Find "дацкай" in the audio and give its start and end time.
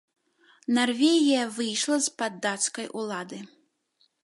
2.47-2.87